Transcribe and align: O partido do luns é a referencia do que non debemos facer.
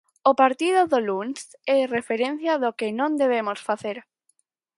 O 0.29 0.31
partido 0.41 0.81
do 0.91 0.99
luns 1.07 1.39
é 1.73 1.77
a 1.81 1.91
referencia 1.97 2.53
do 2.63 2.71
que 2.77 2.87
non 2.99 3.11
debemos 3.21 3.59
facer. 3.67 3.97